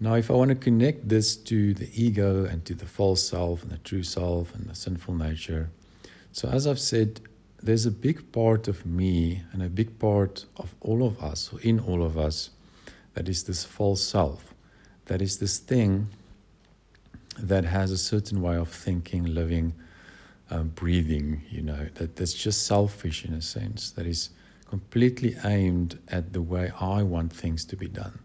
Now, 0.00 0.14
if 0.14 0.30
I 0.30 0.34
want 0.34 0.48
to 0.48 0.54
connect 0.54 1.08
this 1.08 1.36
to 1.36 1.74
the 1.74 1.88
ego 1.94 2.44
and 2.44 2.64
to 2.64 2.74
the 2.74 2.86
false 2.86 3.22
self 3.22 3.62
and 3.62 3.70
the 3.70 3.78
true 3.78 4.02
self 4.02 4.54
and 4.54 4.68
the 4.68 4.74
sinful 4.74 5.14
nature, 5.14 5.70
so 6.32 6.48
as 6.48 6.66
I've 6.66 6.80
said, 6.80 7.20
there's 7.62 7.86
a 7.86 7.90
big 7.90 8.32
part 8.32 8.68
of 8.68 8.84
me 8.84 9.42
and 9.52 9.62
a 9.62 9.68
big 9.68 9.98
part 9.98 10.46
of 10.56 10.74
all 10.80 11.06
of 11.06 11.22
us, 11.22 11.52
or 11.52 11.60
in 11.60 11.78
all 11.78 12.02
of 12.02 12.18
us, 12.18 12.50
that 13.14 13.28
is 13.28 13.44
this 13.44 13.64
false 13.64 14.02
self. 14.02 14.52
That 15.06 15.22
is 15.22 15.38
this 15.38 15.58
thing 15.58 16.08
that 17.38 17.64
has 17.64 17.90
a 17.90 17.98
certain 17.98 18.42
way 18.42 18.56
of 18.56 18.68
thinking, 18.68 19.24
living, 19.24 19.74
um, 20.50 20.68
breathing, 20.68 21.42
you 21.50 21.62
know, 21.62 21.88
that, 21.94 22.16
that's 22.16 22.34
just 22.34 22.66
selfish 22.66 23.24
in 23.24 23.34
a 23.34 23.42
sense, 23.42 23.90
that 23.92 24.06
is 24.06 24.30
completely 24.68 25.36
aimed 25.44 25.98
at 26.08 26.32
the 26.32 26.42
way 26.42 26.70
I 26.80 27.02
want 27.02 27.32
things 27.32 27.64
to 27.66 27.76
be 27.76 27.88
done, 27.88 28.18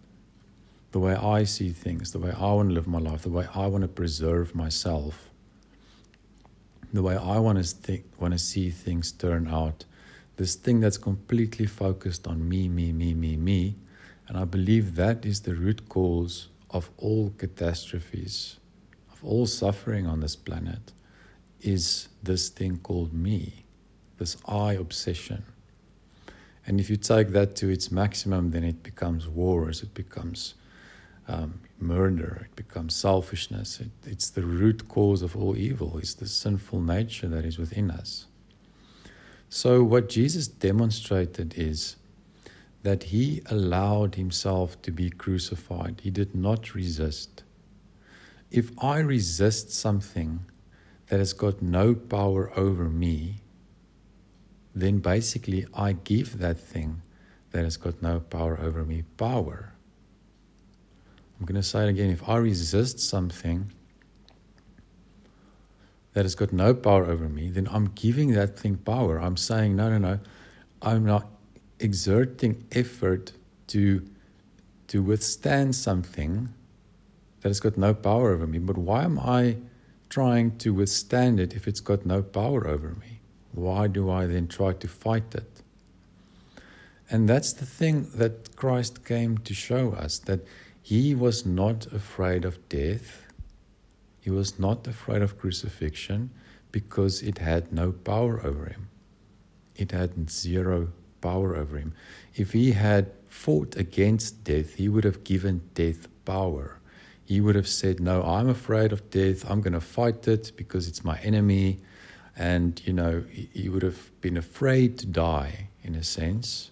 the 0.92 1.00
way 1.00 1.16
I 1.16 1.44
see 1.44 1.72
things, 1.72 2.12
the 2.12 2.20
way 2.20 2.32
I 2.32 2.54
want 2.54 2.70
to 2.70 2.76
live 2.76 2.88
my 2.88 3.00
life, 3.00 3.24
the 3.24 3.30
way 3.30 3.48
I 3.54 3.68
want 3.68 3.84
to 3.84 3.88
preserve 3.88 4.56
myself 4.56 5.30
the 6.92 7.04
way 7.04 7.16
I 7.16 7.38
want 7.40 7.64
to 7.64 8.02
want 8.20 8.34
to 8.34 8.40
see 8.40 8.70
things 8.70 9.12
turn 9.12 9.48
out. 9.48 9.86
This 10.38 10.56
thing 10.56 10.80
that's 10.80 10.98
completely 10.98 11.66
focused 11.66 12.28
on 12.28 12.48
me, 12.48 12.68
me, 12.68 12.92
me, 12.92 13.14
me, 13.14 13.36
me, 13.36 13.76
and 14.28 14.38
I 14.38 14.46
believe 14.46 14.96
that 14.96 15.26
is 15.26 15.42
the 15.42 15.56
root 15.56 15.90
cause 15.90 16.50
of 16.72 16.90
all 16.98 17.34
catastrophes, 17.38 18.58
of 19.12 19.24
all 19.24 19.46
suffering 19.46 20.08
on 20.08 20.22
this 20.22 20.36
planet, 20.36 20.94
is 21.62 22.10
this 22.24 22.50
thing 22.50 22.78
called 22.78 23.14
me, 23.14 23.66
this 24.18 24.38
I 24.48 24.74
obsession. 24.74 25.44
And 26.66 26.80
if 26.80 26.90
you 26.90 26.98
take 26.98 27.30
that 27.30 27.56
to 27.58 27.70
its 27.70 27.92
maximum, 27.92 28.52
then 28.52 28.64
it 28.64 28.84
becomes 28.84 29.28
wars, 29.28 29.82
it 29.82 29.94
becomes 29.94 30.54
um, 31.28 31.62
murder, 31.80 32.48
it 32.50 32.56
becomes 32.56 32.96
selfishness. 32.96 33.80
It, 33.80 33.92
it's 34.06 34.30
the 34.30 34.44
root 34.44 34.88
cause 34.88 35.22
of 35.22 35.36
all 35.36 35.58
evil, 35.58 35.98
it's 35.98 36.14
the 36.14 36.28
sinful 36.28 36.82
nature 36.82 37.28
that 37.28 37.46
is 37.46 37.58
within 37.58 37.90
us. 37.92 38.26
So, 39.50 39.84
what 39.84 40.10
Jesus 40.10 40.48
demonstrated 40.48 41.56
is 41.58 41.96
that 42.84 43.04
he 43.06 43.42
allowed 43.48 44.16
himself 44.16 44.82
to 44.84 44.92
be 44.92 45.10
crucified, 45.10 46.02
he 46.04 46.12
did 46.12 46.36
not 46.36 46.76
resist. 46.76 47.44
If 48.52 48.72
I 48.82 49.00
resist 49.00 49.72
something 49.72 50.46
that 51.10 51.20
has 51.20 51.34
got 51.34 51.62
no 51.62 51.94
power 51.94 52.52
over 52.58 52.86
me, 52.86 53.42
then 54.74 55.00
basically 55.00 55.66
I 55.74 55.94
give 55.94 56.38
that 56.40 56.60
thing 56.60 57.02
that 57.52 57.64
has 57.64 57.78
got 57.78 58.02
no 58.02 58.20
power 58.20 58.60
over 58.60 58.86
me 58.86 59.04
power. 59.18 59.74
I'm 61.40 61.46
going 61.46 61.56
to 61.56 61.64
say 61.64 61.86
it 61.86 61.90
again. 61.90 62.12
If 62.12 62.28
I 62.30 62.38
resist 62.38 63.00
something 63.00 63.72
that 66.14 66.26
has 66.26 66.36
got 66.36 66.54
no 66.54 66.74
power 66.74 67.06
over 67.06 67.28
me, 67.28 67.50
then 67.50 67.68
I'm 67.72 67.92
giving 67.96 68.34
that 68.34 68.60
thing 68.60 68.78
power. 68.78 69.20
I'm 69.20 69.38
saying, 69.38 69.76
no, 69.76 69.90
no, 69.90 69.98
no. 69.98 70.20
I'm 70.82 71.06
not 71.06 71.28
exerting 71.80 72.66
effort 72.72 73.32
to, 73.68 74.06
to 74.88 75.02
withstand 75.02 75.76
something 75.76 76.50
that 77.42 77.50
has 77.50 77.60
got 77.60 77.78
no 77.78 77.94
power 77.94 78.32
over 78.32 78.46
me. 78.46 78.60
But 78.60 78.78
why 78.78 79.04
am 79.04 79.18
I 79.18 79.58
trying 80.10 80.58
to 80.58 80.74
withstand 80.74 81.40
it 81.40 81.56
if 81.56 81.68
it's 81.68 81.80
got 81.80 82.06
no 82.06 82.22
power 82.22 82.68
over 82.68 82.90
me? 82.90 83.20
Why 83.52 83.88
do 83.88 84.10
I 84.10 84.26
then 84.26 84.48
try 84.48 84.74
to 84.74 84.88
fight 84.88 85.36
it? 85.36 85.62
And 87.10 87.28
that's 87.28 87.54
the 87.54 87.66
thing 87.66 88.08
that 88.16 88.56
Christ 88.56 89.06
came 89.06 89.38
to 89.40 89.54
show 89.54 89.92
us 89.94 90.20
that 90.20 90.46
he 90.82 91.16
was 91.16 91.46
not 91.46 91.88
afraid 91.88 92.46
of 92.46 92.70
death. 92.70 93.28
He 94.22 94.30
was 94.30 94.60
not 94.60 94.88
afraid 94.88 95.22
of 95.22 95.40
crucifixion 95.40 96.30
because 96.72 97.22
it 97.22 97.40
had 97.40 97.74
no 97.74 97.92
power 97.92 98.46
over 98.46 98.66
him. 98.66 98.90
It 99.76 99.92
had 99.92 100.30
zero 100.30 100.90
power 101.22 101.56
over 101.56 101.78
him. 101.78 101.94
If 102.36 102.54
he 102.54 102.72
had 102.74 103.12
fought 103.28 103.76
against 103.76 104.44
death, 104.44 104.76
he 104.76 104.90
would 104.90 105.04
have 105.04 105.24
given 105.24 105.62
death 105.74 106.08
power. 106.26 106.79
He 107.30 107.42
would 107.42 107.54
have 107.54 107.68
said, 107.68 108.00
No, 108.00 108.24
I'm 108.24 108.50
afraid 108.50 108.92
of 108.92 109.12
death. 109.12 109.48
I'm 109.48 109.62
going 109.62 109.74
to 109.74 109.80
fight 109.80 110.28
it 110.28 110.52
because 110.58 110.88
it's 110.88 111.04
my 111.04 111.20
enemy. 111.20 111.78
And, 112.36 112.82
you 112.88 112.92
know, 112.92 113.24
he 113.30 113.70
would 113.70 113.84
have 113.84 114.10
been 114.20 114.36
afraid 114.36 114.98
to 114.98 115.06
die 115.06 115.70
in 115.84 115.94
a 115.94 116.04
sense. 116.04 116.72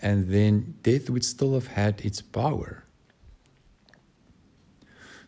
And 0.00 0.30
then 0.30 0.76
death 0.82 1.10
would 1.10 1.22
still 1.22 1.52
have 1.52 1.66
had 1.66 2.00
its 2.00 2.22
power. 2.22 2.84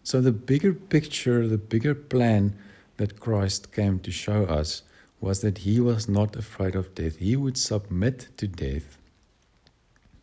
So, 0.02 0.22
the 0.22 0.32
bigger 0.32 0.72
picture, 0.72 1.46
the 1.46 1.58
bigger 1.58 1.94
plan 1.94 2.56
that 2.96 3.20
Christ 3.20 3.72
came 3.72 3.98
to 4.00 4.10
show 4.10 4.44
us 4.46 4.84
was 5.20 5.42
that 5.42 5.58
he 5.58 5.80
was 5.80 6.08
not 6.08 6.34
afraid 6.34 6.74
of 6.74 6.94
death. 6.94 7.16
He 7.16 7.36
would 7.36 7.58
submit 7.58 8.28
to 8.38 8.48
death. 8.48 8.96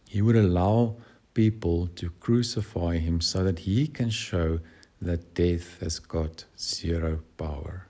He 0.10 0.24
would 0.24 0.36
allow 0.36 0.96
people 1.34 1.88
to 1.96 2.10
crucify 2.20 2.98
him 2.98 3.22
so 3.22 3.44
that 3.44 3.60
he 3.60 3.88
can 3.88 4.10
show 4.10 4.60
that 5.02 5.34
death 5.34 5.80
has 5.80 6.00
got 6.00 6.46
zero 6.58 7.22
power. 7.38 7.88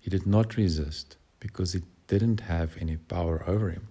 He 0.00 0.10
did 0.10 0.26
not 0.26 0.56
resist 0.56 1.16
because 1.38 1.74
it 1.74 1.84
didn't 2.06 2.40
have 2.40 2.76
any 2.80 2.96
power 2.96 3.44
over 3.46 3.70
him. 3.70 3.88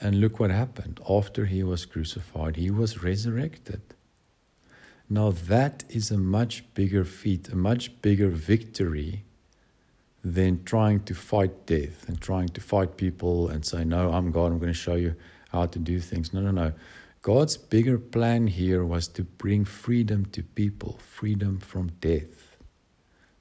And 0.00 0.20
look 0.20 0.40
what 0.40 0.50
happened. 0.50 1.00
After 1.08 1.46
he 1.46 1.62
was 1.62 1.86
crucified, 1.86 2.56
he 2.56 2.70
was 2.70 3.02
resurrected. 3.02 3.80
Now, 5.08 5.30
that 5.30 5.84
is 5.88 6.10
a 6.10 6.18
much 6.18 6.64
bigger 6.74 7.04
feat, 7.04 7.48
a 7.48 7.56
much 7.56 8.00
bigger 8.02 8.28
victory 8.28 9.24
than 10.24 10.64
trying 10.64 11.00
to 11.04 11.14
fight 11.14 11.66
death 11.66 12.08
and 12.08 12.20
trying 12.20 12.48
to 12.50 12.60
fight 12.60 12.96
people 12.96 13.48
and 13.48 13.64
say, 13.64 13.84
No, 13.84 14.12
I'm 14.12 14.30
God, 14.30 14.52
I'm 14.52 14.58
going 14.58 14.72
to 14.72 14.78
show 14.78 14.94
you 14.94 15.14
how 15.52 15.66
to 15.66 15.78
do 15.78 16.00
things. 16.00 16.32
No, 16.32 16.40
no, 16.40 16.50
no. 16.50 16.72
God's 17.20 17.56
bigger 17.56 17.98
plan 17.98 18.48
here 18.48 18.84
was 18.84 19.06
to 19.08 19.22
bring 19.22 19.64
freedom 19.64 20.24
to 20.26 20.42
people, 20.42 20.98
freedom 20.98 21.60
from 21.60 21.92
death. 22.00 22.56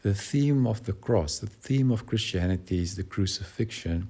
The 0.03 0.13
theme 0.13 0.67
of 0.67 0.85
the 0.85 0.93
cross, 0.93 1.39
the 1.39 1.47
theme 1.47 1.91
of 1.91 2.05
Christianity 2.05 2.79
is 2.79 2.95
the 2.95 3.03
crucifixion 3.03 4.09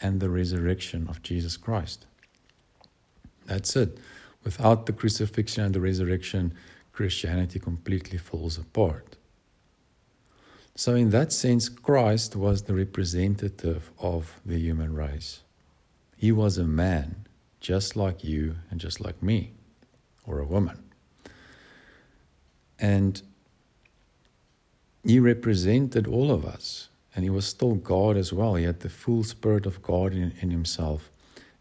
and 0.00 0.20
the 0.20 0.30
resurrection 0.30 1.06
of 1.08 1.22
Jesus 1.22 1.56
Christ. 1.56 2.06
That's 3.46 3.76
it. 3.76 3.98
Without 4.44 4.86
the 4.86 4.92
crucifixion 4.92 5.64
and 5.64 5.74
the 5.74 5.80
resurrection, 5.80 6.54
Christianity 6.92 7.58
completely 7.58 8.18
falls 8.18 8.58
apart. 8.58 9.16
So, 10.74 10.94
in 10.94 11.10
that 11.10 11.32
sense, 11.32 11.68
Christ 11.68 12.34
was 12.34 12.62
the 12.62 12.74
representative 12.74 13.90
of 13.98 14.40
the 14.44 14.58
human 14.58 14.94
race. 14.94 15.42
He 16.16 16.32
was 16.32 16.56
a 16.56 16.64
man, 16.64 17.26
just 17.62 17.96
like 17.96 18.22
you 18.22 18.56
and 18.70 18.78
just 18.78 19.00
like 19.00 19.22
me, 19.22 19.52
or 20.26 20.38
a 20.38 20.44
woman. 20.44 20.82
And 22.78 23.22
he 25.02 25.18
represented 25.18 26.06
all 26.06 26.30
of 26.30 26.44
us, 26.44 26.90
and 27.14 27.24
he 27.24 27.30
was 27.30 27.46
still 27.46 27.76
God 27.76 28.18
as 28.18 28.32
well. 28.32 28.56
He 28.56 28.64
had 28.64 28.80
the 28.80 28.90
full 28.90 29.24
spirit 29.24 29.64
of 29.64 29.80
God 29.82 30.12
in, 30.12 30.34
in 30.42 30.50
himself, 30.50 31.10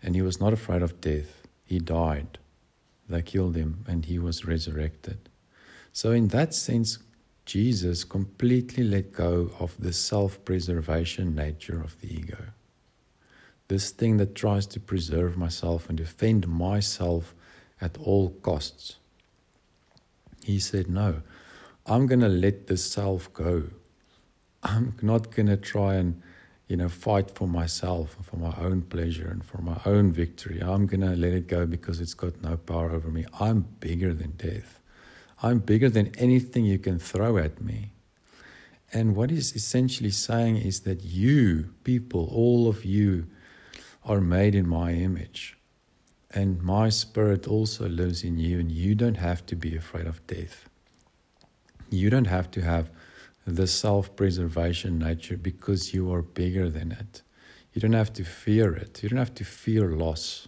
and 0.03 0.15
he 0.15 0.22
was 0.22 0.41
not 0.41 0.51
afraid 0.51 0.81
of 0.81 1.00
death. 1.00 1.48
He 1.63 1.79
died 1.79 2.39
they 3.12 3.22
killed 3.22 3.55
him, 3.55 3.84
and 3.88 4.05
he 4.05 4.17
was 4.17 4.46
resurrected. 4.46 5.29
So, 5.93 6.12
in 6.12 6.29
that 6.29 6.53
sense, 6.53 7.00
Jesus 7.46 8.03
completely 8.03 8.84
let 8.84 9.12
go 9.12 9.51
of 9.60 9.75
the 9.77 9.93
self 9.93 10.43
preservation 10.46 11.36
nature 11.36 11.81
of 11.81 12.00
the 12.00 12.13
ego. 12.13 12.38
This 13.72 13.92
thing 13.92 14.18
that 14.18 14.36
tries 14.36 14.66
to 14.68 14.82
preserve 14.82 15.38
myself 15.38 15.88
and 15.88 15.98
defend 15.98 16.46
myself 16.46 17.34
at 17.80 17.98
all 18.00 18.32
costs. 18.42 18.98
He 20.44 20.60
said, 20.60 20.90
No, 20.90 21.22
I'm 21.86 22.06
going 22.06 22.20
to 22.20 22.28
let 22.28 22.68
the 22.68 22.75
self 22.75 23.32
go. 23.32 23.70
I'm 24.62 24.98
not 25.01 25.34
going 25.34 25.48
to 25.48 25.56
try 25.56 25.96
and 25.96 26.22
you 26.68 26.75
know, 26.75 26.90
fight 26.90 27.32
for 27.32 27.48
myself 27.48 28.18
and 28.18 28.25
for 28.25 28.36
my 28.36 28.54
own 28.58 28.82
pleasure 28.82 29.30
and 29.30 29.42
for 29.42 29.62
my 29.62 29.80
own 29.86 30.12
victory. 30.12 30.60
I'm 30.60 30.86
going 30.86 31.00
to 31.00 31.16
let 31.16 31.32
it 31.32 31.48
go 31.48 31.66
because 31.66 32.01
it's 32.01 32.13
got 32.13 32.42
no 32.42 32.58
power 32.58 32.92
over 32.92 33.08
me. 33.08 33.24
I'm 33.40 33.62
bigger 33.80 34.13
than 34.13 34.32
death. 34.32 34.82
I'm 35.42 35.60
bigger 35.60 35.90
than 35.90 36.13
anything 36.18 36.66
you 36.66 36.78
can 36.78 37.00
throw 37.00 37.38
at 37.38 37.62
me. 37.62 37.94
And 38.92 39.16
what 39.16 39.30
he's 39.30 39.56
essentially 39.56 40.12
saying 40.12 40.58
is 40.58 40.82
that 40.82 41.06
you, 41.06 41.74
people, 41.86 42.28
all 42.34 42.68
of 42.68 42.84
you, 42.84 43.28
are 44.03 44.22
made 44.22 44.55
in 44.55 44.67
my 44.67 44.93
image. 44.93 45.58
And 46.31 46.62
my 46.62 46.89
spirit 46.89 47.48
also 47.48 47.88
lives 47.88 48.24
in 48.24 48.38
you, 48.38 48.60
and 48.60 48.72
you 48.72 48.96
don't 48.96 49.17
have 49.17 49.46
to 49.48 49.55
be 49.55 49.75
afraid 49.75 50.08
of 50.08 50.25
death. 50.27 50.70
You 51.89 52.10
don't 52.10 52.25
have 52.25 52.50
to 52.51 52.62
have 52.62 52.89
the 53.46 53.67
self 53.67 54.15
preservation 54.15 54.98
nature 54.98 55.38
because 55.38 55.93
you 55.93 56.12
are 56.13 56.22
bigger 56.22 56.70
than 56.70 56.91
it. 56.91 57.22
You 57.74 57.81
don't 57.81 57.93
have 57.93 58.13
to 58.13 58.24
fear 58.24 58.74
it. 58.74 59.03
You 59.03 59.10
don't 59.10 59.20
have 59.20 59.36
to 59.36 59.43
fear 59.43 59.89
loss. 59.89 60.48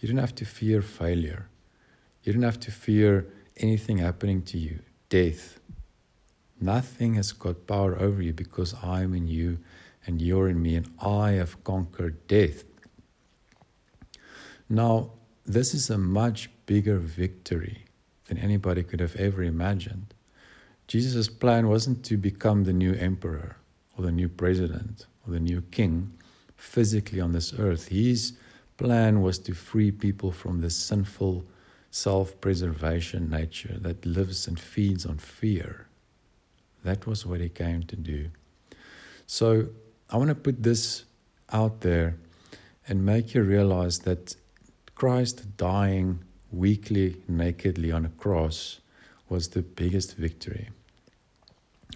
You 0.00 0.08
don't 0.08 0.18
have 0.18 0.34
to 0.36 0.44
fear 0.44 0.82
failure. 0.82 1.48
You 2.22 2.32
don't 2.32 2.42
have 2.42 2.60
to 2.60 2.70
fear 2.70 3.26
anything 3.56 3.98
happening 3.98 4.42
to 4.42 4.58
you, 4.58 4.80
death. 5.08 5.60
Nothing 6.60 7.14
has 7.14 7.32
got 7.32 7.66
power 7.66 7.98
over 7.98 8.20
you 8.20 8.34
because 8.34 8.74
I'm 8.82 9.14
in 9.14 9.28
you 9.28 9.58
and 10.06 10.20
you're 10.20 10.48
in 10.48 10.62
me, 10.62 10.76
and 10.76 10.90
I 11.00 11.32
have 11.32 11.62
conquered 11.64 12.26
death. 12.26 12.64
Now, 14.68 15.10
this 15.44 15.74
is 15.74 15.90
a 15.90 15.98
much 15.98 16.48
bigger 16.66 16.98
victory 16.98 17.84
than 18.26 18.38
anybody 18.38 18.82
could 18.82 19.00
have 19.00 19.16
ever 19.16 19.42
imagined. 19.42 20.14
Jesus' 20.86 21.28
plan 21.28 21.68
wasn't 21.68 22.04
to 22.04 22.16
become 22.16 22.64
the 22.64 22.72
new 22.72 22.94
emperor 22.94 23.56
or 23.96 24.04
the 24.04 24.12
new 24.12 24.28
president 24.28 25.06
or 25.26 25.32
the 25.32 25.40
new 25.40 25.62
king 25.70 26.12
physically 26.56 27.20
on 27.20 27.32
this 27.32 27.52
earth. 27.58 27.88
His 27.88 28.34
plan 28.76 29.22
was 29.22 29.38
to 29.40 29.54
free 29.54 29.90
people 29.90 30.32
from 30.32 30.60
the 30.60 30.70
sinful 30.70 31.44
self 31.90 32.40
preservation 32.40 33.28
nature 33.28 33.76
that 33.80 34.06
lives 34.06 34.46
and 34.46 34.58
feeds 34.58 35.04
on 35.04 35.18
fear. 35.18 35.86
That 36.84 37.06
was 37.06 37.26
what 37.26 37.40
he 37.40 37.48
came 37.48 37.82
to 37.84 37.96
do. 37.96 38.30
So 39.26 39.68
I 40.10 40.16
want 40.16 40.28
to 40.28 40.34
put 40.34 40.62
this 40.62 41.04
out 41.52 41.82
there 41.82 42.16
and 42.88 43.06
make 43.06 43.34
you 43.34 43.42
realize 43.42 44.00
that 44.00 44.34
Christ 44.96 45.56
dying 45.56 46.24
weakly, 46.50 47.22
nakedly 47.28 47.92
on 47.92 48.04
a 48.04 48.08
cross 48.08 48.80
was 49.28 49.48
the 49.48 49.62
biggest 49.62 50.16
victory. 50.16 50.70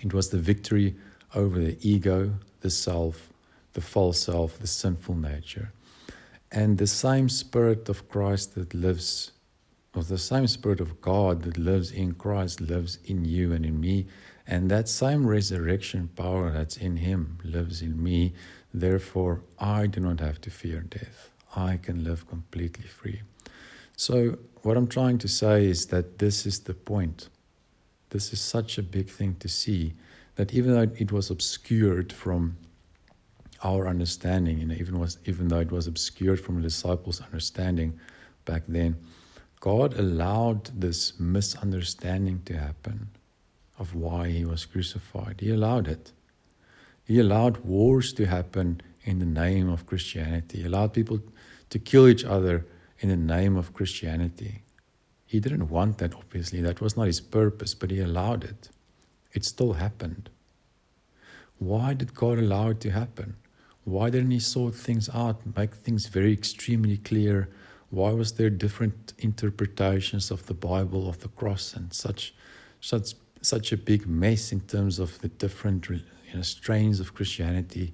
It 0.02 0.14
was 0.14 0.30
the 0.30 0.38
victory 0.38 0.94
over 1.34 1.58
the 1.58 1.76
ego, 1.80 2.34
the 2.60 2.70
self, 2.70 3.30
the 3.72 3.80
false 3.80 4.20
self, 4.20 4.58
the 4.58 4.68
sinful 4.68 5.16
nature. 5.16 5.72
And 6.52 6.78
the 6.78 6.86
same 6.86 7.28
Spirit 7.28 7.88
of 7.88 8.08
Christ 8.08 8.54
that 8.54 8.74
lives, 8.74 9.32
or 9.92 10.04
the 10.04 10.18
same 10.18 10.46
Spirit 10.46 10.80
of 10.80 11.00
God 11.00 11.42
that 11.42 11.58
lives 11.58 11.90
in 11.90 12.12
Christ, 12.12 12.60
lives 12.60 12.98
in 13.04 13.24
you 13.24 13.52
and 13.52 13.66
in 13.66 13.80
me. 13.80 14.06
And 14.46 14.70
that 14.70 14.88
same 14.88 15.26
resurrection 15.26 16.08
power 16.16 16.50
that's 16.50 16.76
in 16.76 16.98
Him 16.98 17.38
lives 17.44 17.80
in 17.80 18.02
me. 18.02 18.34
Therefore, 18.72 19.42
I 19.58 19.86
do 19.86 20.00
not 20.00 20.20
have 20.20 20.40
to 20.42 20.50
fear 20.50 20.80
death. 20.80 21.30
I 21.56 21.78
can 21.78 22.04
live 22.04 22.28
completely 22.28 22.86
free. 22.86 23.22
So, 23.96 24.38
what 24.62 24.76
I'm 24.76 24.88
trying 24.88 25.18
to 25.18 25.28
say 25.28 25.66
is 25.66 25.86
that 25.86 26.18
this 26.18 26.46
is 26.46 26.60
the 26.60 26.74
point. 26.74 27.28
This 28.10 28.32
is 28.32 28.40
such 28.40 28.76
a 28.78 28.82
big 28.82 29.08
thing 29.08 29.36
to 29.40 29.48
see 29.48 29.94
that 30.36 30.52
even 30.52 30.72
though 30.72 30.92
it 30.96 31.12
was 31.12 31.30
obscured 31.30 32.12
from 32.12 32.56
our 33.62 33.86
understanding, 33.88 34.66
know, 34.66 34.74
even 34.74 34.98
was 34.98 35.18
even 35.24 35.48
though 35.48 35.60
it 35.60 35.70
was 35.70 35.86
obscured 35.86 36.40
from 36.40 36.56
the 36.56 36.62
disciples' 36.62 37.20
understanding 37.20 37.98
back 38.44 38.62
then, 38.68 38.96
God 39.60 39.98
allowed 39.98 40.66
this 40.78 41.18
misunderstanding 41.18 42.42
to 42.44 42.58
happen 42.58 43.08
of 43.78 43.94
why 43.94 44.28
he 44.28 44.44
was 44.44 44.66
crucified. 44.66 45.40
He 45.40 45.50
allowed 45.50 45.88
it. 45.88 46.12
He 47.04 47.18
allowed 47.18 47.58
wars 47.58 48.12
to 48.14 48.26
happen 48.26 48.80
in 49.02 49.18
the 49.18 49.26
name 49.26 49.68
of 49.68 49.86
Christianity. 49.86 50.58
He 50.58 50.66
allowed 50.66 50.94
people 50.94 51.20
to 51.70 51.78
kill 51.78 52.08
each 52.08 52.24
other 52.24 52.66
in 53.00 53.08
the 53.08 53.16
name 53.16 53.56
of 53.56 53.74
Christianity. 53.74 54.62
He 55.26 55.40
didn't 55.40 55.68
want 55.68 55.98
that, 55.98 56.14
obviously. 56.14 56.60
That 56.60 56.80
was 56.80 56.96
not 56.96 57.06
his 57.06 57.20
purpose, 57.20 57.74
but 57.74 57.90
he 57.90 58.00
allowed 58.00 58.44
it. 58.44 58.68
It 59.32 59.44
still 59.44 59.74
happened. 59.74 60.30
Why 61.58 61.94
did 61.94 62.14
God 62.14 62.38
allow 62.38 62.70
it 62.70 62.80
to 62.80 62.90
happen? 62.90 63.36
Why 63.84 64.10
didn't 64.10 64.30
he 64.30 64.40
sort 64.40 64.74
things 64.74 65.10
out, 65.12 65.56
make 65.56 65.74
things 65.74 66.06
very 66.06 66.32
extremely 66.32 66.96
clear? 66.96 67.48
Why 67.90 68.12
was 68.12 68.32
there 68.32 68.50
different 68.50 69.12
interpretations 69.18 70.30
of 70.30 70.46
the 70.46 70.54
Bible, 70.54 71.08
of 71.08 71.20
the 71.20 71.28
cross, 71.28 71.74
and 71.74 71.92
such, 71.92 72.34
such, 72.80 73.14
such 73.44 73.72
a 73.72 73.76
big 73.76 74.06
mess 74.06 74.52
in 74.52 74.60
terms 74.60 74.98
of 74.98 75.18
the 75.20 75.28
different 75.28 75.88
you 75.88 76.00
know, 76.34 76.42
strains 76.42 77.00
of 77.00 77.14
Christianity 77.14 77.92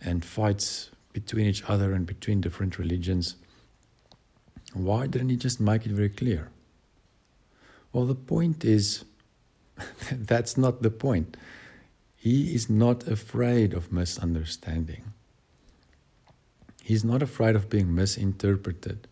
and 0.00 0.24
fights 0.24 0.90
between 1.12 1.46
each 1.46 1.62
other 1.68 1.92
and 1.92 2.06
between 2.06 2.40
different 2.40 2.78
religions. 2.78 3.36
Why 4.72 5.06
didn't 5.06 5.28
he 5.28 5.36
just 5.36 5.60
make 5.60 5.86
it 5.86 5.92
very 5.92 6.08
clear? 6.08 6.50
Well, 7.92 8.06
the 8.06 8.14
point 8.14 8.64
is 8.64 9.04
that's 10.12 10.56
not 10.56 10.82
the 10.82 10.90
point. 10.90 11.36
He 12.16 12.54
is 12.54 12.68
not 12.68 13.06
afraid 13.06 13.72
of 13.72 13.92
misunderstanding. 13.92 15.12
He's 16.82 17.04
not 17.04 17.22
afraid 17.22 17.54
of 17.54 17.70
being 17.70 17.94
misinterpreted. 17.94 19.06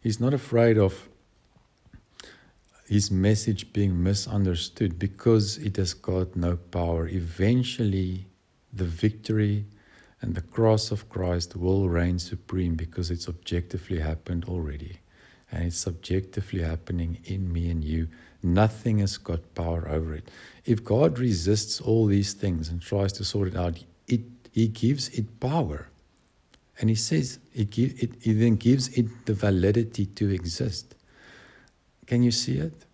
He's 0.00 0.18
not 0.18 0.32
afraid 0.32 0.78
of 0.78 1.09
his 2.90 3.08
message 3.08 3.72
being 3.72 4.02
misunderstood 4.02 4.98
because 4.98 5.58
it 5.58 5.76
has 5.76 5.94
got 5.94 6.34
no 6.34 6.56
power. 6.56 7.06
Eventually, 7.06 8.26
the 8.72 8.84
victory 8.84 9.64
and 10.20 10.34
the 10.34 10.40
cross 10.40 10.90
of 10.90 11.08
Christ 11.08 11.54
will 11.54 11.88
reign 11.88 12.18
supreme 12.18 12.74
because 12.74 13.08
it's 13.12 13.28
objectively 13.28 14.00
happened 14.00 14.44
already. 14.46 14.98
And 15.52 15.66
it's 15.66 15.78
subjectively 15.78 16.62
happening 16.62 17.18
in 17.24 17.52
me 17.52 17.70
and 17.70 17.84
you. 17.84 18.08
Nothing 18.42 18.98
has 18.98 19.18
got 19.18 19.54
power 19.54 19.88
over 19.88 20.12
it. 20.12 20.28
If 20.64 20.82
God 20.82 21.20
resists 21.20 21.80
all 21.80 22.06
these 22.06 22.32
things 22.32 22.70
and 22.70 22.82
tries 22.82 23.12
to 23.14 23.24
sort 23.24 23.46
it 23.46 23.56
out, 23.56 23.78
it, 24.08 24.22
He 24.50 24.66
gives 24.66 25.10
it 25.10 25.38
power. 25.38 25.90
And 26.80 26.90
He 26.90 26.96
says, 26.96 27.38
give, 27.54 28.02
it, 28.02 28.14
he 28.20 28.32
then 28.32 28.56
gives 28.56 28.88
it 28.88 29.26
the 29.26 29.34
validity 29.34 30.06
to 30.06 30.30
exist. 30.30 30.96
Can 32.10 32.24
you 32.24 32.32
see 32.32 32.58
it? 32.58 32.86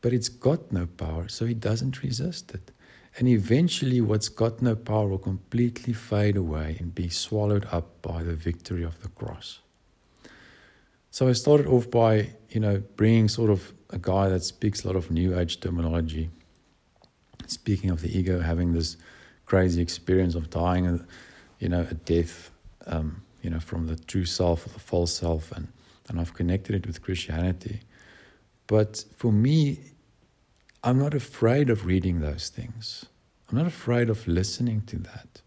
But 0.00 0.14
it's 0.14 0.30
got 0.30 0.72
no 0.72 0.86
power, 0.86 1.28
so 1.28 1.44
He 1.44 1.52
doesn't 1.52 2.02
resist 2.02 2.54
it. 2.54 2.70
And 3.18 3.28
eventually, 3.28 4.00
what's 4.00 4.30
got 4.30 4.62
no 4.62 4.74
power 4.74 5.06
will 5.08 5.18
completely 5.18 5.92
fade 5.92 6.38
away 6.38 6.78
and 6.80 6.94
be 6.94 7.10
swallowed 7.10 7.66
up 7.70 8.00
by 8.00 8.22
the 8.22 8.32
victory 8.32 8.84
of 8.84 9.02
the 9.02 9.10
cross. 9.10 9.60
So 11.10 11.28
I 11.28 11.32
started 11.32 11.66
off 11.66 11.90
by, 11.90 12.30
you 12.48 12.58
know, 12.58 12.82
bringing 12.96 13.28
sort 13.28 13.50
of 13.50 13.74
a 13.90 13.98
guy 13.98 14.30
that 14.30 14.42
speaks 14.44 14.82
a 14.82 14.86
lot 14.86 14.96
of 14.96 15.10
New 15.10 15.38
Age 15.38 15.60
terminology. 15.60 16.30
Speaking 17.46 17.90
of 17.90 18.00
the 18.00 18.18
ego, 18.18 18.40
having 18.40 18.72
this 18.72 18.96
crazy 19.44 19.82
experience 19.82 20.34
of 20.34 20.48
dying, 20.48 21.06
you 21.58 21.68
know, 21.68 21.86
a 21.90 21.94
death, 21.94 22.50
um, 22.86 23.24
you 23.42 23.50
know, 23.50 23.60
from 23.60 23.88
the 23.88 23.96
true 23.96 24.24
self 24.24 24.66
or 24.66 24.70
the 24.70 24.80
false 24.80 25.12
self, 25.12 25.52
and 25.52 25.68
and 26.08 26.18
I've 26.18 26.32
connected 26.32 26.74
it 26.74 26.86
with 26.86 27.02
Christianity. 27.02 27.80
But 28.72 29.04
for 29.18 29.30
me, 29.30 29.80
I'm 30.82 30.98
not 30.98 31.12
afraid 31.12 31.68
of 31.68 31.84
reading 31.84 32.20
those 32.20 32.48
things. 32.48 33.04
I'm 33.46 33.58
not 33.58 33.66
afraid 33.66 34.08
of 34.08 34.26
listening 34.26 34.80
to 34.86 34.96
that 35.00 35.42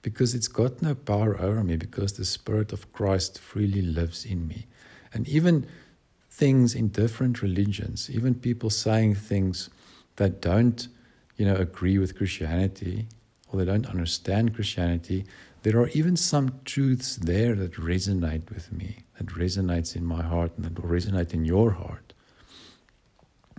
because 0.00 0.32
it's 0.32 0.46
got 0.46 0.80
no 0.80 0.94
power 0.94 1.36
over 1.40 1.64
me 1.64 1.74
because 1.74 2.12
the 2.12 2.24
Spirit 2.24 2.72
of 2.72 2.92
Christ 2.92 3.40
freely 3.40 3.82
lives 3.82 4.24
in 4.24 4.46
me. 4.46 4.68
And 5.12 5.28
even 5.28 5.66
things 6.30 6.72
in 6.72 6.90
different 6.90 7.42
religions, 7.42 8.08
even 8.08 8.36
people 8.36 8.70
saying 8.70 9.16
things 9.16 9.68
that 10.14 10.40
don't, 10.40 10.86
you 11.36 11.44
know, 11.44 11.56
agree 11.56 11.98
with 11.98 12.16
Christianity 12.16 13.08
or 13.48 13.58
they 13.58 13.64
don't 13.64 13.90
understand 13.90 14.54
Christianity, 14.54 15.24
there 15.64 15.80
are 15.80 15.88
even 15.88 16.14
some 16.16 16.60
truths 16.64 17.16
there 17.16 17.56
that 17.56 17.72
resonate 17.72 18.48
with 18.54 18.72
me, 18.72 18.98
that 19.18 19.26
resonates 19.30 19.96
in 19.96 20.04
my 20.04 20.22
heart 20.22 20.52
and 20.54 20.64
that 20.64 20.80
will 20.80 20.88
resonate 20.88 21.34
in 21.34 21.44
your 21.44 21.72
heart. 21.72 22.09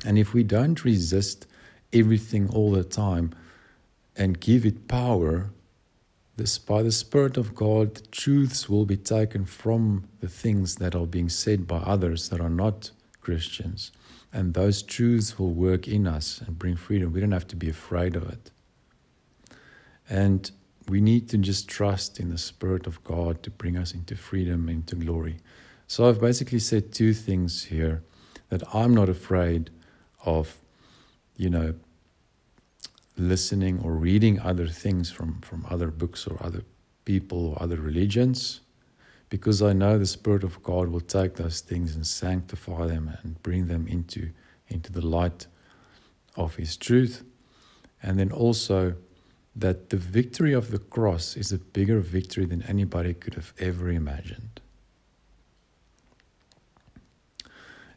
And 0.06 0.18
if 0.18 0.34
we 0.34 0.44
don't 0.44 0.84
resist 0.84 1.48
everything 1.94 2.50
all 2.50 2.72
the 2.72 2.84
time 2.84 3.34
and 4.16 4.40
give 4.40 4.66
it 4.66 4.88
power, 4.88 5.52
this, 6.38 6.58
by 6.58 6.82
the 6.82 6.92
Spirit 6.92 7.38
of 7.38 7.54
God, 7.54 8.02
truths 8.12 8.70
will 8.70 8.86
be 8.86 8.98
taken 8.98 9.46
from 9.46 10.08
the 10.22 10.28
things 10.28 10.76
that 10.76 10.96
are 10.96 11.06
being 11.06 11.30
said 11.30 11.68
by 11.68 11.78
others 11.78 12.30
that 12.30 12.42
are 12.42 12.50
not 12.50 12.92
Christians. 13.22 13.92
And 14.34 14.54
those 14.54 14.82
truths 14.82 15.38
will 15.38 15.54
work 15.54 15.88
in 15.88 16.08
us 16.08 16.42
and 16.46 16.58
bring 16.58 16.76
freedom. 16.76 17.12
We 17.12 17.20
don't 17.20 17.32
have 17.32 17.48
to 17.48 17.56
be 17.56 17.70
afraid 17.70 18.16
of 18.16 18.30
it. 18.30 18.52
And 20.10 20.50
we 20.88 21.00
need 21.00 21.30
to 21.30 21.38
just 21.38 21.68
trust 21.68 22.20
in 22.20 22.30
the 22.30 22.38
Spirit 22.38 22.88
of 22.88 23.04
God 23.04 23.44
to 23.44 23.50
bring 23.50 23.78
us 23.78 23.94
into 23.94 24.16
freedom, 24.16 24.68
into 24.68 24.96
glory. 24.96 25.38
So 25.88 26.08
I've 26.08 26.22
basically 26.22 26.60
said 26.60 26.92
two 26.92 27.14
things 27.14 27.66
here 27.66 28.04
that 28.50 28.64
I'm 28.74 28.94
not 28.94 29.10
afraid 29.10 29.70
of, 30.26 30.60
you 31.36 31.50
know, 31.50 31.76
listening 33.18 33.80
or 33.84 33.94
reading 33.94 34.40
other 34.40 34.68
things 34.68 35.12
from, 35.12 35.42
from 35.42 35.66
other 35.70 35.92
books 35.92 36.26
or 36.28 36.38
other 36.42 36.64
people 37.06 37.50
or 37.50 37.62
other 37.62 37.78
religions 37.78 38.62
because 39.32 39.62
I 39.62 39.72
know 39.72 39.98
the 39.98 40.06
Spirit 40.06 40.44
of 40.44 40.62
God 40.62 40.90
will 40.90 41.00
take 41.00 41.36
those 41.36 41.62
things 41.62 41.96
and 41.96 42.06
sanctify 42.06 42.86
them 42.86 43.18
and 43.24 43.42
bring 43.42 43.68
them 43.68 43.88
into, 43.88 44.30
into 44.68 44.92
the 44.92 45.04
light 45.04 45.48
of 46.36 46.56
His 46.58 46.76
truth. 46.76 47.24
And 48.04 48.20
then 48.20 48.30
also 48.30 48.96
that 49.56 49.90
the 49.90 49.96
victory 49.96 50.52
of 50.52 50.70
the 50.70 50.80
cross 50.80 51.38
is 51.38 51.54
a 51.54 51.58
bigger 51.58 52.02
victory 52.02 52.46
than 52.46 52.62
anybody 52.64 53.14
could 53.14 53.36
have 53.36 53.54
ever 53.58 53.90
imagined. 53.90 54.60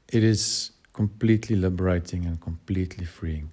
It 0.09 0.23
is 0.23 0.71
completely 0.95 1.57
liberating 1.57 2.25
and 2.25 2.41
completely 2.41 3.05
freeing. 3.05 3.51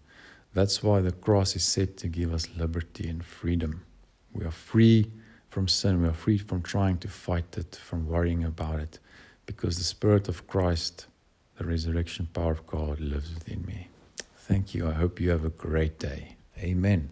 That's 0.54 0.82
why 0.82 1.01
the 1.01 1.12
cross 1.12 1.56
is 1.56 1.63
set 1.63 1.97
to 1.97 2.08
give 2.08 2.34
us 2.34 2.47
liberty 2.56 3.10
and 3.10 3.25
freedom. 3.25 3.84
We 4.32 4.45
are 4.45 4.51
free 4.51 5.12
from 5.49 5.67
sin, 5.67 6.01
we 6.01 6.08
are 6.08 6.13
free 6.13 6.38
from 6.38 6.62
trying 6.62 6.97
to 6.99 7.10
fight 7.10 7.58
it, 7.58 7.75
from 7.75 8.08
worrying 8.08 8.45
about 8.45 8.80
it, 8.80 8.99
because 9.45 9.77
the 9.77 9.84
Spirit 9.84 10.30
of 10.30 10.47
Christ, 10.47 11.08
the 11.58 11.65
resurrection 11.65 12.30
power 12.34 12.54
of 12.54 12.65
God, 12.65 13.01
lives 13.01 13.34
within 13.34 13.65
me. 13.65 13.89
Thank 14.38 14.73
you. 14.73 14.88
I 14.88 14.93
hope 14.93 15.19
you 15.19 15.30
have 15.32 15.43
a 15.43 15.49
great 15.49 15.99
day. 15.99 16.36
Amen. 16.58 17.10